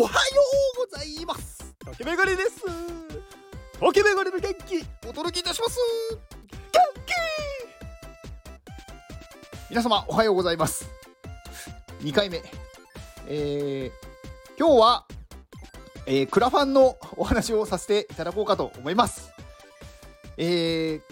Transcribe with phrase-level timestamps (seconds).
[0.00, 0.18] おはよ
[0.86, 1.76] うございます。
[1.84, 2.62] 竹メガネです。
[3.78, 4.82] 竹メガネの元気。
[5.06, 5.78] お届けいたします。
[6.48, 7.12] 元気。
[9.68, 10.88] 皆様おはようございます。
[12.00, 12.42] 2回目。
[13.28, 15.04] えー、今日は、
[16.06, 19.34] えー、クラファンのお話をさせていただこうかと思います。
[20.38, 21.02] えー、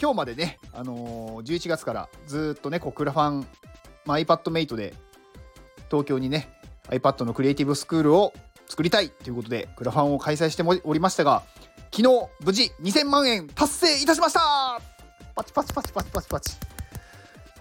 [0.00, 3.46] 今日までね、あのー、11月からずっとね、こうクラファン、
[4.06, 4.94] まあ、iPadMate で
[5.90, 6.61] 東京にね、
[6.92, 8.32] iPad のクリエイティブスクールを
[8.68, 11.42] 作りたいということで、クラファンを開催しておりましたが、
[11.90, 14.80] 昨日、無事2000万円達成いたしました
[15.34, 16.52] パチパチパチパチパチパチ。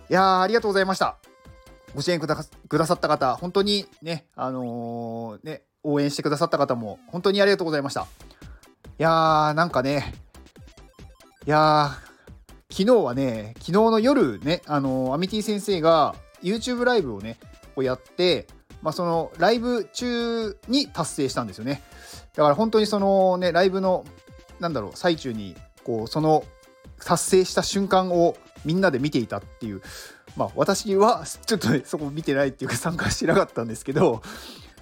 [0.10, 1.18] いや、ありがとうございました。
[1.96, 2.36] ご支援くだ
[2.86, 8.02] さった方、本当にね、あのー、ね、応援してくださった方も、本当にありがとうございました。
[8.02, 10.14] いやー、なんかね、
[11.46, 17.38] いやー、昨日はね、昨日の夜ね、あのー、アミティ先生が YouTube ライブをね、
[17.76, 18.48] をやって、
[18.82, 21.82] まあ、そのライブ中に達成したんですよね。
[22.36, 24.06] だから本当にそのね、ライブの、
[24.60, 26.44] なんだろう、最中に、こう、その
[27.04, 29.82] 達成した瞬間をみんなで見ていたっていう、
[30.38, 34.22] まあ私はちょっとね、そこ見てないっていうか参加してなかったんですけど、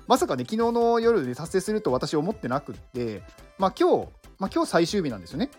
[0.08, 3.24] まさかね、昨日の夜で達成すると私思ってなくって、
[3.58, 5.50] まあ今日、まあ今日最終日なんですよね。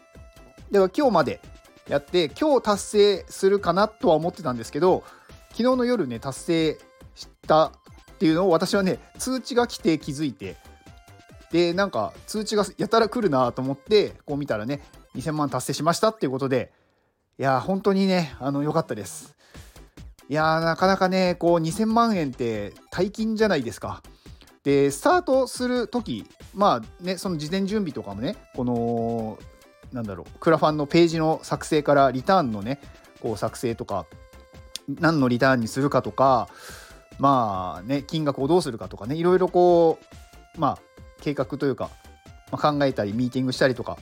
[0.70, 1.40] だから今日まで
[1.88, 5.02] やって、今日達成するかなとは思ってたんですけど、
[5.50, 6.78] 昨日の夜ね、達成
[7.14, 7.72] した
[8.20, 10.56] っていうのを私はね通知が来て気づいて
[11.50, 14.82] でなんか通知がやたら来るなと思ってこう見たらね
[15.16, 16.70] 2000万達成しましたっていうことで
[17.38, 19.34] いや本当にねあの良かったです。
[20.28, 24.02] いやなかなかねこう2000万円って大金じゃないですか。
[24.64, 29.38] でスタートする時まあねその事前準備とかもねこの
[29.94, 32.82] なんだろうクラファンのページの作成からリターンのね
[33.22, 34.04] こう作成とか
[34.86, 36.50] 何のリターンにするかとか
[37.20, 39.98] まあね金額をどうするかとかねいろいろこ
[40.56, 40.78] うまあ
[41.20, 41.90] 計画というか、
[42.50, 43.98] まあ、考えたりミーティングしたりとか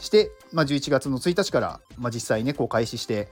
[0.00, 3.28] して、まあ、11月の1日から、まあ、実際ねこう開始して、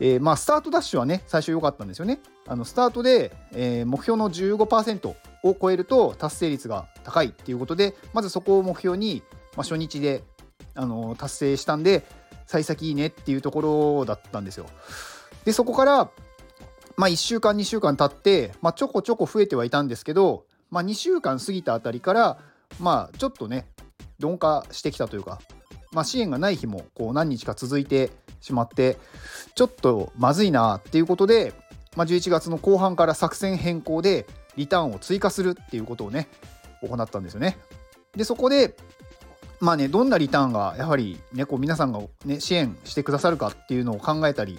[0.00, 2.20] えー、まあスタートダッシュはね最初良かったんですよね。
[2.46, 5.08] あのスタートで、えー、目標の15%
[5.44, 9.22] を超えると達成率が高いっていうことでまずそこを目標に、
[9.56, 10.24] まあ、初日で、
[10.74, 12.04] あの達成したんで
[12.46, 13.60] 幸先いいねっていうとこ
[13.98, 14.66] ろだったんですよ。
[15.44, 16.10] でそこから
[17.00, 22.38] まあ、1週間2週間経って、まあ、ちょこちょこ増えてはいたんですけど、まあ、2週間過ぎたあたりから
[22.78, 23.64] まあちょっとね
[24.18, 25.40] 鈍化してきたというか、
[25.92, 28.10] まあ、支援がない日もこう何日か続いて
[28.42, 28.98] しまって
[29.54, 31.54] ちょっとまずいなっていうことで、
[31.96, 36.28] まあ、11月の後半から作戦変更でリターンを追加するっていうことをね
[36.82, 37.56] 行ったんですよね。
[38.14, 38.76] でそこで
[39.58, 44.58] まあねどんなリターンがやはりねこう皆さんが、ね、支援してくださるかっていうのを考えたり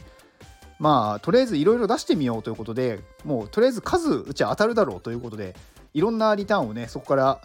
[0.82, 5.56] まあとりあえずいろいろ出してみようということでもうとりあえず数うちは当たるだろうということで
[5.94, 7.40] いろんなリターンをねそこから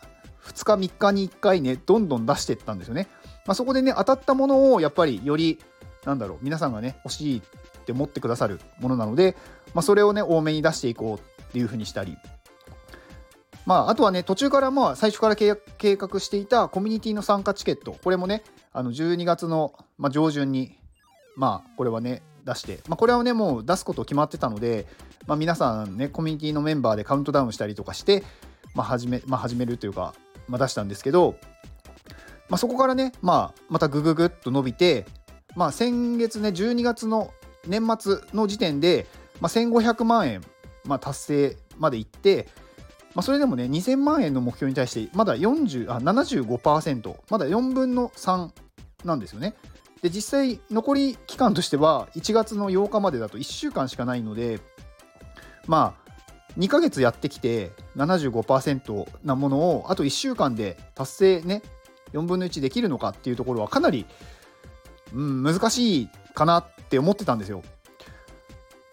[0.46, 3.08] 2日3日に1回ねどんどん出していったんですよね。
[3.46, 5.58] まあ、そこでね当たったものをやっぱりより
[6.06, 7.42] なんだろう皆さんがね欲しいっ
[7.84, 9.36] て思ってくださるものなので、
[9.74, 12.16] まあ、それをね多めに出していこうっていうふうにしたり
[13.66, 15.56] まあ、あとはね、途中からまあ最初から計
[15.96, 20.78] 画していたコミュニティの参加チケット、これもね、あの12月の、まあ、上旬に、
[21.34, 24.86] まあ、これはね、出して、まあ、これはねもう出すこと決まってたので、
[25.26, 28.22] まあ、皆さんねコミュニティのメンバーでカウントダウンしたりとかして、
[28.74, 30.14] まあ、始めまあ、始めるというか、
[30.48, 31.34] まあ、出したんですけど、
[32.48, 35.06] まあ、そこからね、まあ、またグググっと伸びて、
[35.56, 37.32] まあ、先月ね12月の
[37.66, 39.06] 年末の時点で、
[39.40, 40.42] まあ、1500万円、
[40.84, 42.46] まあ、達成までいって、
[43.14, 48.50] まあ、それでもね2000万円の目標に対してまだ40あ75%まだ4分の3
[49.04, 49.54] なんですよね。
[50.06, 54.60] で実際残り期間としては1月の8日までだと1週間しかないので
[55.66, 56.10] まあ
[56.56, 61.62] 2ヶ月やってきて75%なものをあと1週間で達成ね
[62.12, 64.06] 4分の1できるのかっていうところはかなり、
[65.12, 67.64] うん、難しいかなって思ってたんですよ。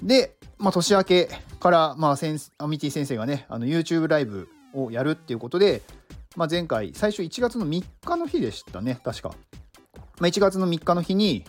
[0.01, 1.29] で、まあ、年明け
[1.59, 5.83] から、まあ、センアミティ先生がねあの YouTube ライブをやるっていうことで、
[6.35, 9.35] まあ、前回最初1月の3日の日でしたね確か。
[10.19, 11.43] まあ、1月の3日の日に、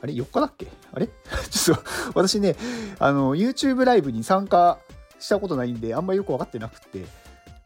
[0.00, 0.66] あれ ?4 日だっけ？
[0.92, 1.08] あれ？
[1.50, 1.84] ちょっと
[2.14, 2.56] 私ね、
[2.98, 4.78] あの、YouTube ライブに参加
[5.18, 7.04] したことないんで、あんまりよく分かってなくて、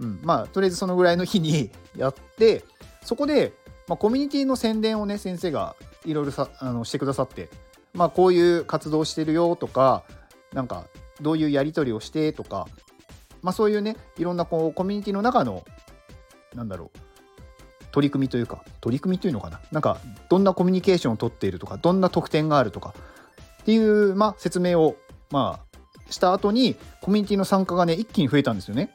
[0.00, 2.64] うん、まあ、とりあえずそのぐらいの日に やって、
[3.04, 3.52] そこで、
[3.88, 7.48] まあ、コミュニティの宣伝をね、先生がいろいろさあのしてくださって、
[7.94, 10.04] まあ、こういう活動してるよとか、
[10.52, 10.86] なんか、
[11.20, 12.66] どういうやり取りをしてとか、
[13.42, 15.64] まあ、そういうね、いろんなこうコミュニティの中の、
[16.54, 16.98] なんだろう、
[17.92, 19.60] 取り組みというか取り組みというのかな？
[19.70, 19.98] なんか
[20.28, 22.94] どんなコミュニケーションをとっているとかどんな特典があるとか
[23.62, 24.96] っていう、まあ、説明を、
[25.30, 28.92] まあ、した後にコミュニティの参加がね一気に増えたんですよね。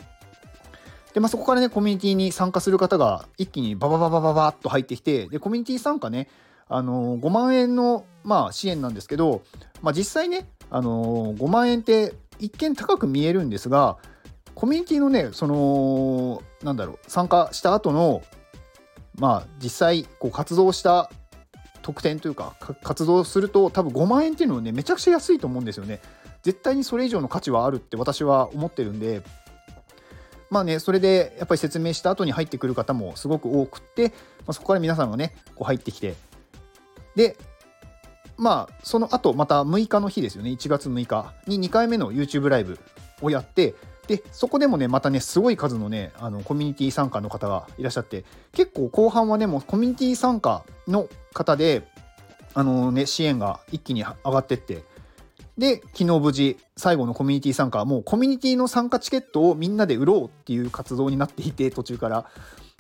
[1.14, 6.28] で、まあ、そこからねコミュニティに参加する方が一気にババババババッと入ってきてでコミュニティ参加ね
[6.70, 9.42] あのー、5万円の、まあ、支援なんですけど、
[9.82, 13.98] まあ、実際ね、あのー、5万円って一見高く見えるんですが
[14.54, 18.22] コミュニティのねそのなんだろう参加した後の
[19.18, 21.10] まあ実際こう活動した
[21.82, 26.02] 特典というか活動すると多分5万円っていうのはねめちゃくちゃ安いと思うんですよね。
[26.44, 29.22] 絶対にそれ以上の価値はあるって私は思ってるんで
[30.50, 34.14] まあねそれでやっぱり説明した後に入ってくる方もすごく多くって、ま
[34.48, 36.16] あ、そこから皆さんがねこう入ってきて
[37.16, 37.38] で
[38.38, 40.52] まあその後また6日の日ですよね。
[40.52, 42.80] 1月6日に2回目の YouTube ライブ
[43.22, 43.76] をやって
[44.08, 48.24] でそこでもねまたねすごい数のねあのコミュニティ参加の方がいらっしゃって
[48.54, 51.84] 結構後半はねもうコミュニティ参加の方で
[52.54, 54.84] あのね支援が一気に上がってって
[55.58, 62.26] で昨日無事最後のコミュニティ参加もうコミュニティの参加チケットをみんなで売ろうっていう活動になっていて途中から。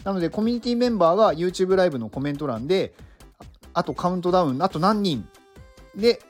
[0.03, 2.93] なのでコミュニティメンバーが YouTube ライブのコメント欄で
[3.73, 5.27] あとカウントダウンあと何人
[5.95, 6.21] で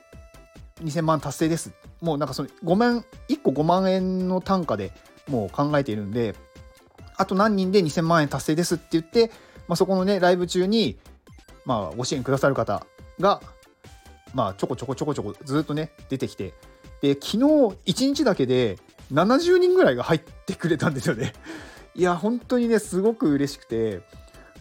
[0.82, 1.72] 2000万達成です。
[2.00, 4.92] もうなんかその5万1個5万円の単価で
[5.28, 6.34] もう考えているんで
[7.16, 9.28] あと何人で2000万円達成ですって言って、
[9.66, 10.98] まあ、そこのねライブ中に、
[11.64, 12.86] まあ、ご支援くださる方
[13.18, 13.40] が、
[14.34, 16.54] まあ、ちょこちょこちょこちょこずっとね出てきて
[17.02, 18.78] で昨日1日だけで
[19.12, 21.32] 70人ぐらいが入ってくれたんですよね。
[21.94, 24.00] いや本当にねすごく嬉しくて、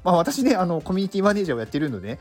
[0.03, 2.19] まあ、私ねあのコミュニティマネージャーをやってるので、ね、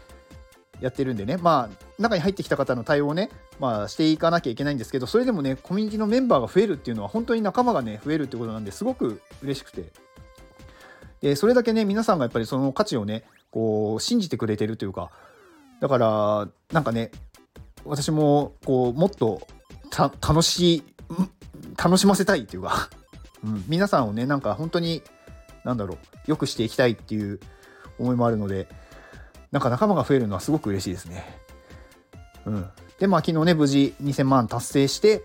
[0.80, 9.84] やってるんでね、まあ、中に入ってきた方の対応をね、まあ、していかなきゃいけないんですけど、それでもね、コミュニティのメンバーが増えるっていうのは、本当に仲間がね、増えるってことなんですごく嬉しくて。
[11.20, 15.10] で、それだけね、皆さんがやっぱりその価値をね、こう、信じてくれてるというか、
[15.80, 17.10] だから、なんかね、
[17.84, 19.46] 私も、こう、もっと
[19.96, 20.82] 楽しい、
[21.82, 22.90] 楽しませたいっていうか、
[23.44, 25.02] うん、皆さんをね、なんか本当に、
[25.64, 27.40] なんだろう、良くしていきたいっていう
[27.98, 28.68] 思いもあるので、
[29.52, 31.45] なんか仲間が増えるのはすごく嬉しいですね。
[32.46, 32.66] うん。
[32.98, 35.22] で、まあ昨日ね、無事2000万達成して、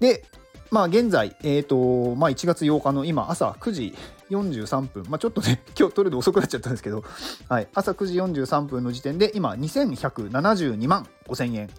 [0.00, 0.24] で、
[0.70, 3.94] まあ現在、えっ、ー、と、まあ1月8日の今朝9時
[4.30, 7.04] 43分、まあちょっとね、 今日撮るの遅くなっちゃったんですけど、
[7.48, 11.70] はい、朝9時43分の時点で今2172万5000円。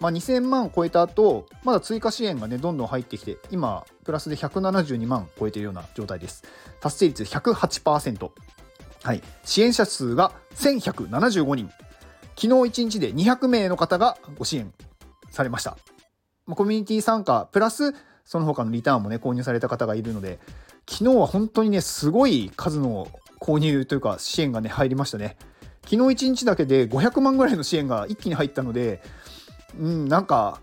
[0.00, 6.42] まあ、2000万超えた後、まだ追加支援がね、どんどん入ってきて、今、プラスで172万超えているような状態です。
[6.80, 8.30] 達成率108%。
[9.04, 11.70] はい、支援者数が1175人
[12.36, 14.72] 昨日1日で200名の方がご支援
[15.30, 15.76] されました。
[16.46, 17.94] コミュニティ参加プラス
[18.24, 20.38] その他のリターンもね購入された方がいるので
[20.88, 23.08] 昨日は本当にねすごい数の
[23.40, 25.36] 購入というか支援がね入りましたね。
[25.84, 29.02] 昨日1日だけで500万ぐらいの支援が一気に入ったので
[29.78, 30.60] うんなんか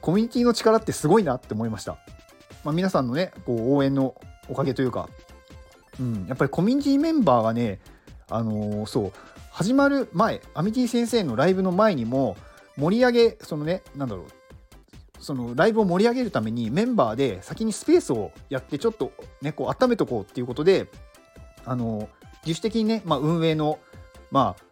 [0.00, 1.98] コミュニティの力ってすごいなって思いました、
[2.64, 4.14] まあ、皆さんのねこう応援の
[4.48, 5.08] おかげというか
[6.00, 7.80] うん、やっぱりコミュニティメンバーがね、
[8.30, 9.12] あのー、そう
[9.58, 12.36] 始まる前アミティ先生のライブの前にも
[12.76, 14.26] 盛り上げそのねなんだろう
[15.18, 19.10] そのライブを盛り上げるためにメンバーで先にスペースをやってちょっと
[19.42, 20.86] ねこう温めとこうっていうことで
[21.64, 22.08] あの
[22.46, 23.80] 自主的にね、まあ、運営の
[24.30, 24.62] まあ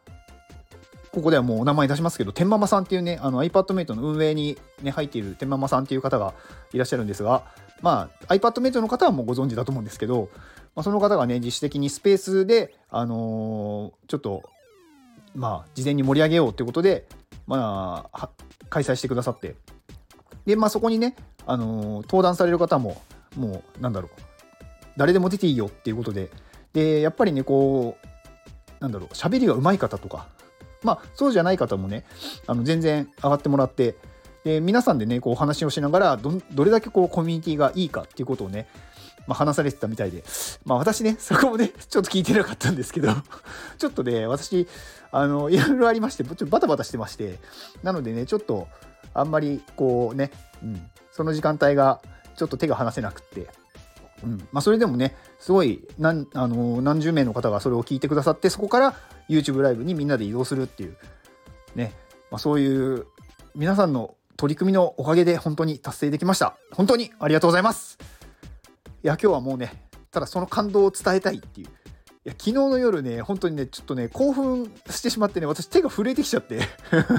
[1.10, 6.34] ここではもうお名前出しますけど、天ママさんっていうね、あの iPadMate の運営に、ね、入っている天ママさんっていう方が
[6.74, 7.42] いらっしゃるんですが、
[7.80, 10.28] まあ、iPadMate の方はもうご存知だと思うんですけど、
[10.74, 14.42] まあ、その方がね、自主的にスペースで、あのー、ちょっと、
[15.36, 17.06] まあ、事前に盛り上げようということで、
[17.46, 18.30] まあ、
[18.70, 19.54] 開催してくださって、
[20.46, 21.14] で、まあ、そこにね、
[21.46, 23.00] あのー、登壇される方も、
[23.36, 24.10] もう、なんだろう、
[24.96, 26.30] 誰でも出ていいよっていうことで、
[26.72, 30.26] で、やっぱりね、こう、なんだろう、喋りが上手い方とか、
[30.82, 32.04] まあ、そうじゃない方もね、
[32.46, 33.96] あの全然上がってもらって、
[34.44, 38.68] で皆さんでね、こうお話をしながらど、どれだけこうコミュニティがいいかっていうことをね、
[39.26, 40.24] まあ、話されてたみたいで、
[40.64, 43.08] まあ、私ね、 そこもね、ちょっと聞いてなかったんですけど、
[43.78, 44.66] ちょっとね、私、
[45.10, 47.38] あの、いろいろありまして、ちょっとバタバタしてまして、
[47.82, 48.68] なのでね、ちょっと、
[49.14, 50.30] あんまり、こうね、
[50.62, 52.00] うん、その時間帯が、
[52.36, 53.48] ちょっと手が離せなくって、
[54.22, 58.94] うんまあ、それでもね、すごい何あの何十名の方がそれを聞いてくださって、そこから
[59.28, 60.96] YouTube ライブにみんなで移動するっていう、
[61.74, 61.92] ね、
[62.30, 63.06] まあ、そういう
[63.54, 66.56] 皆さんの取り組みのおかげで本当に達成できました。
[66.72, 67.98] 本当にありがとうございます。
[69.06, 69.72] いや、今日はもうね、
[70.10, 71.68] ただその感動を伝えたいっていう。
[71.68, 71.70] い
[72.24, 76.58] や、昨日の夜ね、本当にね、ちょっとね、興奮してしまってね、私手が震えてきちゃって。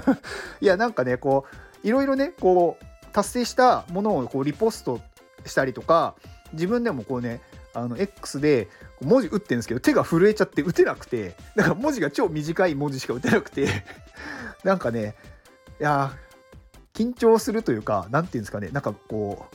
[0.60, 1.46] いや、なんかね、こ
[1.82, 5.00] う、いろいろね、こう、達成したものをこうリポスト
[5.46, 6.16] したりとか、
[6.52, 7.40] 自分でもこうね、
[7.74, 8.68] あの X で
[9.00, 13.68] 文字打ってるんですけど手が震えちゃって打てなくてだから文字が超短い文字しか打てなくて。
[14.64, 15.16] なんかね
[15.80, 16.12] いや
[16.96, 19.46] 緊張するというか何て言うんですかねなんかこ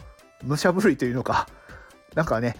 [0.44, 1.48] う武者震いというのか。
[2.14, 2.56] なんかね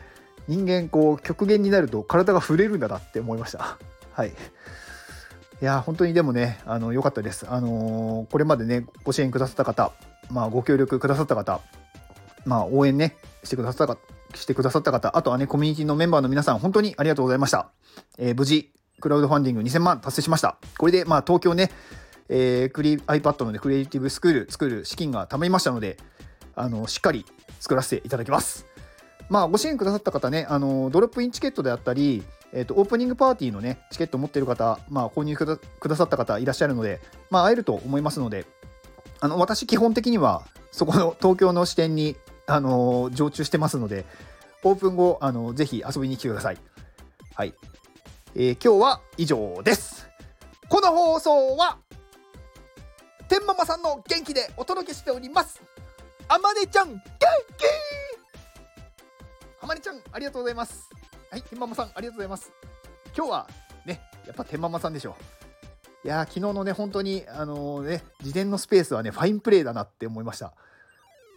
[0.48, 3.78] 人間こう極限になると体が触れるんだなって思いました。
[4.12, 4.28] はい。
[4.28, 7.46] いや本当にでもねあの良かったです。
[7.48, 9.92] あのー、これまでねご支援くださった方
[10.30, 11.60] まあご協力くださった方
[12.44, 13.96] まあ応援ねしてくださった
[14.36, 17.68] してくださった方あとはねコミュニティのメンバーの皆さん本当にありがとうございました、
[18.18, 20.56] えー、無事クラウドファンディング2000万達成しました。
[20.78, 21.70] これでまあ東京ね
[22.34, 25.98] えー、クリ iPad の、ね、クリエイティブスクール作る資金が貯まりましたので
[26.54, 27.26] あのしっかり
[27.60, 28.71] 作らせていただきます。
[29.28, 37.00] まあ、ご支援くださった方ね、あのドロップインチケットであったり、えーと、オープニングパーティーのね、チケット持ってる方、まあ、購入くださった方いらっしゃるので、
[37.30, 38.44] まあ、会えると思いますので、
[39.20, 44.04] あの私、基本的にはそこの東京の支店に、あの常駐してますので、
[44.64, 46.58] オープン後、あのぜひ遊びに来てください。
[47.34, 47.54] はい、
[48.34, 50.06] えー、今日は以上です。
[50.68, 51.78] この放送は
[53.28, 55.62] 天ママさんの元気でお届けしております。
[56.28, 57.00] あまねちゃん、元
[57.56, 58.11] 気
[59.62, 60.90] あまねちゃん、ありがとうございます。
[61.30, 62.52] はい、天ママさん、ありがとうございます。
[63.16, 63.48] 今日は
[63.86, 65.16] ね、やっぱ天ママさんでしょ
[66.04, 66.06] う。
[66.06, 70.52] いや昨日のね、本当に、あのー、ね、事前のスペースはね、ファインプレーだなって思いました。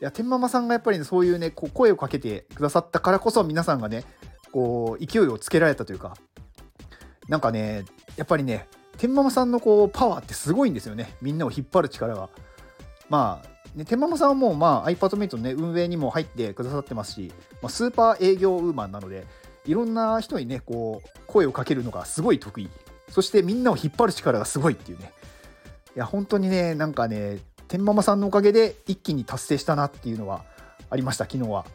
[0.02, 4.04] いや、天ママさんがやっぱり、ね、そういうね、こう声をかけてくださったからこそ、皆さんがね、
[4.52, 6.18] こう、勢いをつけられたというか、
[7.30, 7.86] なんかね、
[8.18, 8.68] やっぱりね、
[8.98, 11.16] 天ママさんのこうパワーってすごいんですよね。
[11.22, 12.30] みんなを引っ張る力が。
[13.08, 19.26] まあ、ね、天ママさんはもう、まあ、iPadMate の、ね、運営にも入ってくださってますし、まあ、スーパー営業ウーマンなので、
[19.66, 22.70] いろんな人にね、こう、声をかけるのがすごい得意。
[23.10, 25.12] そしてみんなを引っ張る力がすごいっていうね。
[25.96, 30.44] いや、本当にね、なんかね、天ママさんのおかげで一気に達成したなっていうのは
[30.90, 31.66] ありました、昨日は。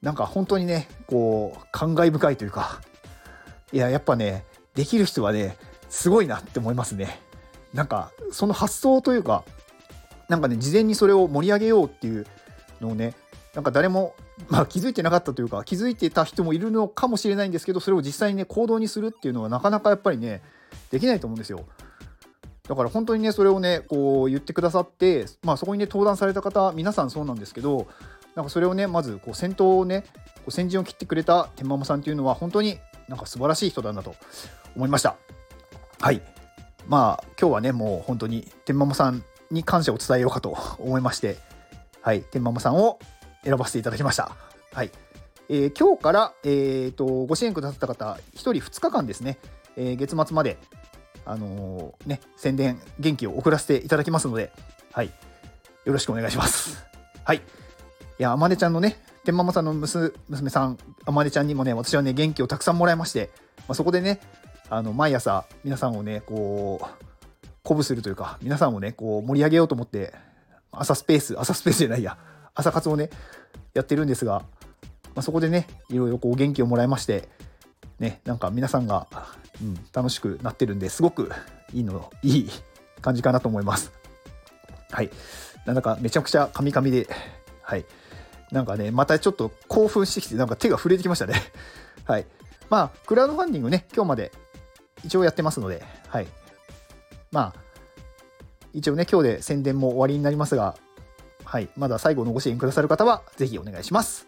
[0.00, 2.80] なんか本当にね、こう、感慨深いというか、
[3.72, 4.44] いや、やっぱね、
[4.74, 5.58] できる人はね、
[5.90, 7.20] すごいなって思いますね。
[7.74, 9.44] なんか、その発想というか、
[10.28, 12.26] なんかね、事前にそれを盛り上げようっていう
[12.80, 13.14] のをね、
[13.54, 14.14] なんか誰も、
[14.48, 20.42] まあ、気づいてなかったというか、気づいてた人もいるのかもしれないんですけど、それを実際にね、行動にするっていうのはなかなかやっぱりね、
[20.90, 21.64] できないと思うんですよ。
[22.68, 27.86] だから本当にね、それをね、こう言ってくださって、まあそこにね、登壇された方、皆さんそうなんですけど、
[28.34, 30.04] なんかそれをね、まずこう先頭をね、
[30.36, 34.14] こう先陣を切ってくれた天ママさんっていうのは、本当になんか素晴らしい人だなと
[34.76, 35.16] 思いました。
[35.98, 36.20] はい。
[36.86, 41.38] まあ今日はね、もう本当に天ママさんに感謝を伝えようかと思いまして、
[42.02, 42.98] はい、天ママさんを
[43.44, 44.30] 選ばせていただきました。
[44.72, 44.90] はい。
[45.48, 49.38] えー、今日から、えーと、ご支援くださった方、1人2日間ですね、
[49.76, 50.58] えー、月末まで、
[51.24, 54.52] あのー、ね、宣伝、元気を送らせていただきますので、
[54.92, 56.84] はい、よろしくお願いします。
[57.24, 57.38] はい。
[57.38, 57.40] い
[58.18, 60.12] や、あまねちゃんのね、天ママさんの娘
[60.50, 64.20] さん、あまねちゃんにもね、私はね、元気をたくさんもらいまして、まあ、そこでね、
[64.70, 67.07] あの毎朝、皆さんをね、こう、
[67.68, 70.14] 鼓舞するというか、皆さんをね、こう盛り上げようと思って、
[70.72, 72.16] 朝スペース、朝スペースじゃないや、
[72.54, 73.10] 朝活をね、
[73.74, 74.42] やってるんですが、
[75.14, 77.28] まあ、そこでね、いろいろこう元気をもらいまして、
[77.98, 79.06] ね、なんか皆さんが、
[79.60, 81.30] うん、楽しくなってるんですごく
[81.74, 82.50] いいの、いい
[83.02, 83.92] 感じかなと思います。
[84.90, 85.10] はい。
[85.66, 87.06] なんだかめちゃくちゃカミカミで、
[87.60, 87.84] はい。
[88.50, 91.34] なんかね、またちょっと興奮してきて、なんか手が震えてきましたね。
[92.06, 92.26] はい。
[92.70, 94.32] まあ、クラウドファンディングね、今日まで
[95.04, 96.26] 一応やってますので、はい。
[97.30, 97.54] まあ、
[98.72, 100.76] 一応ね、今日で宣伝も終わりになりますが、
[101.44, 104.26] はい、まだ最後のご支援くださる方は、ぜひお願いします。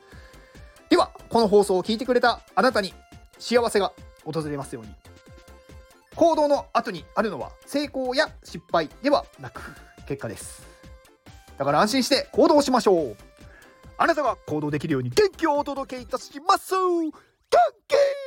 [0.89, 2.95] では、この放送を聞いてくれたあなたに
[3.39, 3.93] 幸せが
[4.25, 4.91] 訪れますように。
[6.17, 9.63] 行動の後にあるのは成功や失敗ではなく
[10.07, 10.63] 結果です。
[11.57, 13.17] だから安心して行動しましょう。
[13.97, 16.75] あなたが行動できるように元気をお届けいたします。
[16.75, 17.11] 元
[17.87, 18.20] 気